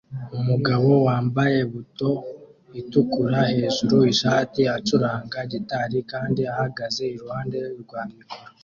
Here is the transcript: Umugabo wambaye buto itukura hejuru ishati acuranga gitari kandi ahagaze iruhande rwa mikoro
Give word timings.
Umugabo 0.37 0.89
wambaye 1.07 1.59
buto 1.71 2.09
itukura 2.81 3.39
hejuru 3.55 3.97
ishati 4.13 4.61
acuranga 4.77 5.37
gitari 5.51 5.97
kandi 6.11 6.41
ahagaze 6.51 7.03
iruhande 7.15 7.59
rwa 7.81 8.01
mikoro 8.13 8.45